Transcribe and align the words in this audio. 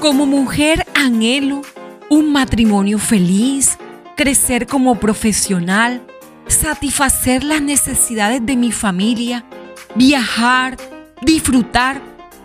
Como 0.00 0.26
mujer 0.26 0.86
anhelo 0.94 1.62
un 2.08 2.32
matrimonio 2.32 2.98
feliz, 2.98 3.78
crecer 4.16 4.66
como 4.66 4.98
profesional, 4.98 6.02
satisfacer 6.48 7.44
las 7.44 7.62
necesidades 7.62 8.44
de 8.44 8.56
mi 8.56 8.72
familia, 8.72 9.44
viajar, 9.94 10.76
disfrutar 11.22 12.02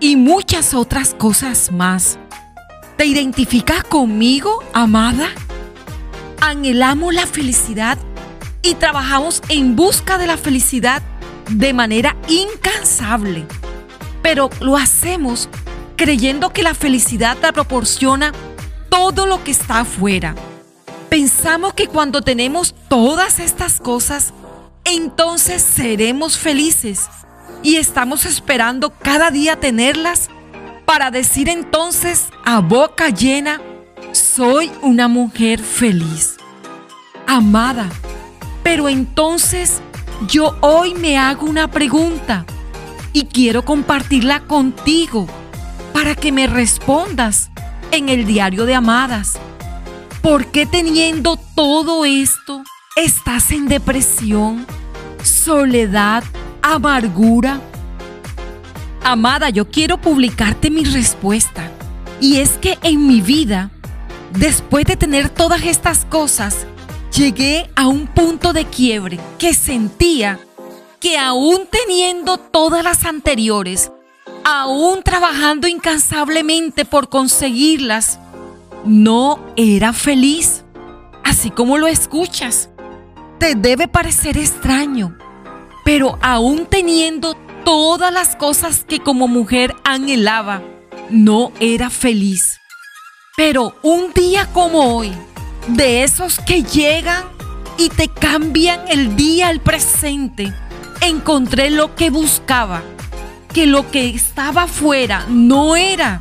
y 0.00 0.16
muchas 0.16 0.74
otras 0.74 1.14
cosas 1.14 1.72
más. 1.72 2.18
¿Te 2.96 3.06
identificas 3.06 3.82
conmigo, 3.84 4.62
amada? 4.72 5.28
Anhelamos 6.40 7.14
la 7.14 7.26
felicidad 7.26 7.98
y 8.62 8.74
trabajamos 8.74 9.42
en 9.48 9.76
busca 9.76 10.18
de 10.18 10.26
la 10.26 10.36
felicidad 10.36 11.02
de 11.48 11.72
manera 11.72 12.16
incansable, 12.28 13.46
pero 14.22 14.50
lo 14.60 14.76
hacemos 14.76 15.48
creyendo 15.96 16.52
que 16.52 16.62
la 16.62 16.74
felicidad 16.74 17.36
la 17.40 17.52
proporciona 17.52 18.32
todo 18.90 19.26
lo 19.26 19.42
que 19.42 19.50
está 19.50 19.80
afuera. 19.80 20.34
Pensamos 21.08 21.74
que 21.74 21.86
cuando 21.86 22.22
tenemos 22.22 22.74
todas 22.88 23.38
estas 23.38 23.80
cosas, 23.80 24.32
entonces 24.84 25.62
seremos 25.62 26.36
felices 26.36 27.08
y 27.62 27.76
estamos 27.76 28.24
esperando 28.24 28.90
cada 28.90 29.30
día 29.30 29.58
tenerlas 29.58 30.28
para 30.84 31.10
decir 31.10 31.48
entonces 31.48 32.26
a 32.44 32.60
boca 32.60 33.08
llena, 33.08 33.60
soy 34.12 34.70
una 34.82 35.08
mujer 35.08 35.60
feliz. 35.60 36.36
Amada, 37.26 37.88
pero 38.62 38.88
entonces 38.88 39.80
yo 40.22 40.56
hoy 40.60 40.94
me 40.94 41.18
hago 41.18 41.46
una 41.46 41.70
pregunta 41.70 42.46
y 43.12 43.26
quiero 43.26 43.64
compartirla 43.64 44.40
contigo 44.40 45.26
para 45.92 46.14
que 46.14 46.32
me 46.32 46.46
respondas 46.46 47.50
en 47.90 48.08
el 48.08 48.26
diario 48.26 48.64
de 48.66 48.74
amadas. 48.74 49.38
¿Por 50.22 50.46
qué 50.46 50.66
teniendo 50.66 51.36
todo 51.54 52.04
esto 52.04 52.64
estás 52.96 53.50
en 53.50 53.68
depresión, 53.68 54.66
soledad, 55.22 56.24
amargura? 56.62 57.60
Amada, 59.04 59.50
yo 59.50 59.70
quiero 59.70 60.00
publicarte 60.00 60.70
mi 60.70 60.84
respuesta. 60.84 61.70
Y 62.20 62.38
es 62.38 62.50
que 62.58 62.78
en 62.82 63.06
mi 63.06 63.20
vida, 63.20 63.70
después 64.32 64.86
de 64.86 64.96
tener 64.96 65.28
todas 65.28 65.62
estas 65.62 66.06
cosas, 66.06 66.66
llegué 67.16 67.70
a 67.76 67.86
un 67.86 68.06
punto 68.06 68.52
de 68.52 68.66
quiebre 68.66 69.18
que 69.38 69.54
sentía 69.54 70.38
que 71.00 71.16
aún 71.16 71.66
teniendo 71.70 72.36
todas 72.36 72.84
las 72.84 73.06
anteriores, 73.06 73.90
aún 74.44 75.02
trabajando 75.02 75.66
incansablemente 75.66 76.84
por 76.84 77.08
conseguirlas, 77.08 78.18
no 78.84 79.40
era 79.56 79.94
feliz. 79.94 80.64
Así 81.24 81.50
como 81.50 81.78
lo 81.78 81.86
escuchas, 81.86 82.68
te 83.38 83.54
debe 83.54 83.88
parecer 83.88 84.36
extraño, 84.36 85.16
pero 85.84 86.18
aún 86.20 86.66
teniendo 86.66 87.34
todas 87.64 88.12
las 88.12 88.36
cosas 88.36 88.84
que 88.84 89.00
como 89.00 89.26
mujer 89.26 89.74
anhelaba, 89.84 90.62
no 91.08 91.50
era 91.60 91.88
feliz. 91.88 92.58
Pero 93.36 93.74
un 93.82 94.12
día 94.12 94.48
como 94.52 94.96
hoy, 94.96 95.12
de 95.68 96.02
esos 96.02 96.38
que 96.40 96.62
llegan 96.62 97.24
y 97.78 97.88
te 97.88 98.08
cambian 98.08 98.80
el 98.88 99.16
día 99.16 99.48
al 99.48 99.60
presente, 99.60 100.52
encontré 101.00 101.70
lo 101.70 101.94
que 101.94 102.10
buscaba 102.10 102.82
que 103.56 103.64
lo 103.64 103.90
que 103.90 104.10
estaba 104.10 104.64
afuera 104.64 105.24
no 105.30 105.76
era 105.76 106.20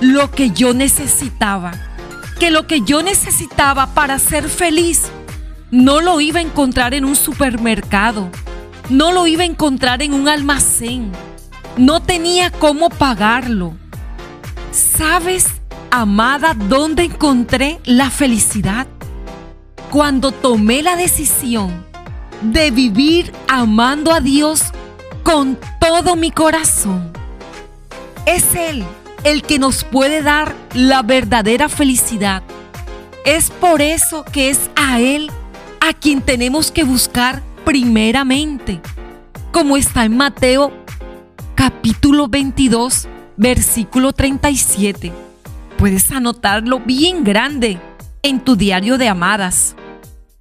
lo 0.00 0.30
que 0.30 0.52
yo 0.52 0.72
necesitaba. 0.72 1.72
Que 2.38 2.52
lo 2.52 2.68
que 2.68 2.82
yo 2.82 3.02
necesitaba 3.02 3.88
para 3.92 4.20
ser 4.20 4.48
feliz 4.48 5.10
no 5.72 6.00
lo 6.00 6.20
iba 6.20 6.38
a 6.38 6.44
encontrar 6.44 6.94
en 6.94 7.04
un 7.04 7.16
supermercado. 7.16 8.30
No 8.88 9.10
lo 9.10 9.26
iba 9.26 9.42
a 9.42 9.46
encontrar 9.46 10.00
en 10.00 10.14
un 10.14 10.28
almacén. 10.28 11.10
No 11.76 12.02
tenía 12.02 12.52
cómo 12.52 12.88
pagarlo. 12.88 13.74
¿Sabes, 14.70 15.48
amada, 15.90 16.54
dónde 16.54 17.04
encontré 17.04 17.80
la 17.84 18.10
felicidad? 18.10 18.86
Cuando 19.90 20.32
tomé 20.32 20.82
la 20.82 20.96
decisión 20.96 21.84
de 22.42 22.70
vivir 22.70 23.32
amando 23.48 24.12
a 24.12 24.20
Dios 24.20 24.62
con 25.22 25.58
todo 25.80 26.16
mi 26.16 26.30
corazón. 26.30 27.12
Es 28.26 28.54
Él 28.54 28.84
el 29.24 29.42
que 29.42 29.58
nos 29.58 29.84
puede 29.84 30.22
dar 30.22 30.54
la 30.74 31.02
verdadera 31.02 31.68
felicidad. 31.68 32.42
Es 33.24 33.50
por 33.50 33.82
eso 33.82 34.24
que 34.24 34.48
es 34.50 34.70
a 34.76 35.00
Él 35.00 35.30
a 35.80 35.92
quien 35.92 36.22
tenemos 36.22 36.70
que 36.70 36.84
buscar 36.84 37.42
primeramente, 37.64 38.80
como 39.52 39.76
está 39.76 40.04
en 40.04 40.16
Mateo 40.16 40.72
capítulo 41.54 42.28
22, 42.28 43.08
versículo 43.36 44.12
37. 44.12 45.29
Puedes 45.80 46.10
anotarlo 46.12 46.80
bien 46.80 47.24
grande 47.24 47.80
en 48.22 48.44
tu 48.44 48.54
diario 48.54 48.98
de 48.98 49.08
amadas. 49.08 49.76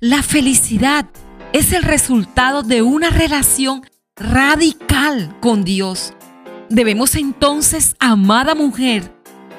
La 0.01 0.22
felicidad 0.22 1.05
es 1.53 1.72
el 1.72 1.83
resultado 1.83 2.61
de 2.61 2.81
una 2.81 3.09
relación 3.09 3.83
radical 4.17 5.33
con 5.39 5.63
Dios. 5.63 6.13
Debemos 6.69 7.16
entonces, 7.16 7.95
amada 8.00 8.53
mujer, 8.53 9.13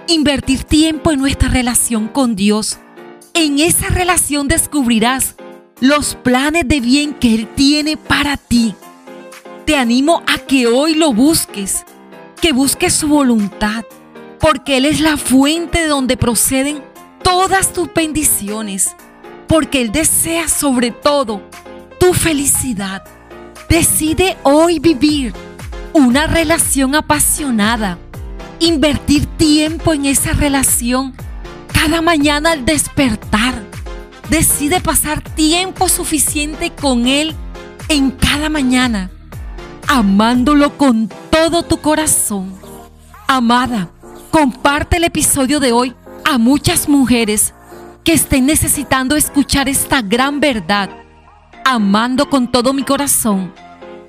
invertir 0.07 0.65
tiempo 0.65 1.13
en 1.13 1.19
nuestra 1.19 1.49
relación 1.49 2.09
con 2.09 2.37
Dios. 2.37 2.79
En 3.33 3.59
esa 3.59 3.89
relación 3.89 4.49
descubrirás 4.49 5.35
los 5.81 6.15
planes 6.15 6.69
de 6.69 6.81
bien 6.81 7.15
que 7.15 7.35
Él 7.35 7.49
tiene 7.55 7.97
para 7.97 8.37
ti. 8.37 8.75
Te 9.65 9.77
animo 9.77 10.23
a 10.27 10.41
que 10.41 10.67
hoy 10.67 10.95
lo 10.95 11.15
busques, 11.15 11.87
que 12.39 12.53
busques 12.53 12.93
su 12.93 13.09
voluntad, 13.09 13.85
porque 14.41 14.79
Él 14.79 14.87
es 14.87 15.01
la 15.01 15.17
fuente 15.17 15.81
de 15.81 15.87
donde 15.87 16.17
proceden 16.17 16.83
todas 17.23 17.73
tus 17.73 17.93
bendiciones, 17.93 18.97
porque 19.47 19.83
Él 19.83 19.93
desea 19.93 20.49
sobre 20.49 20.91
todo 20.91 21.43
tu 21.99 22.15
felicidad. 22.15 23.05
Decide 23.69 24.37
hoy 24.43 24.79
vivir 24.79 25.35
una 25.93 26.27
relación 26.27 26.95
apasionada, 26.95 27.99
invertir 28.59 29.27
tiempo 29.27 29.93
en 29.93 30.07
esa 30.07 30.33
relación 30.33 31.15
cada 31.73 32.01
mañana 32.01 32.53
al 32.53 32.65
despertar. 32.65 33.55
Decide 34.29 34.81
pasar 34.81 35.21
tiempo 35.23 35.89
suficiente 35.89 36.71
con 36.71 37.07
Él 37.07 37.35
en 37.89 38.13
cada 38.13 38.49
mañana, 38.49 39.11
amándolo 39.89 40.79
con 40.79 41.09
todo 41.31 41.63
tu 41.65 41.79
corazón. 41.79 42.55
Amada, 43.27 43.91
comparte 44.31 44.97
el 44.97 45.05
episodio 45.05 45.61
de 45.61 45.73
hoy 45.73 45.95
a 46.25 46.39
muchas 46.39 46.89
mujeres 46.89 47.55
que 48.05 48.13
estén 48.13 48.47
necesitando 48.47 49.17
escuchar 49.17 49.69
esta 49.69 50.03
gran 50.03 50.41
verdad 50.41 50.91
amando 51.65 52.29
con 52.29 52.51
todo 52.51 52.73
mi 52.73 52.83
corazón. 52.83 53.53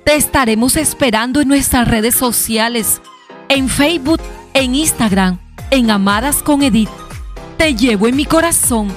Te 0.04 0.16
estaremos 0.16 0.76
esperando 0.76 1.40
en 1.40 1.48
nuestras 1.48 1.86
redes 1.86 2.14
sociales, 2.14 3.00
en 3.48 3.68
Facebook, 3.68 4.20
en 4.54 4.74
Instagram, 4.74 5.38
en 5.70 5.90
Amadas 5.90 6.42
con 6.42 6.62
Edith. 6.62 6.90
Te 7.56 7.74
llevo 7.74 8.08
en 8.08 8.16
mi 8.16 8.24
corazón, 8.24 8.88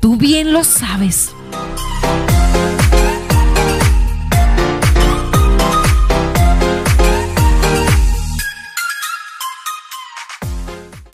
tú 0.00 0.16
bien 0.16 0.52
lo 0.52 0.62
sabes. 0.62 1.32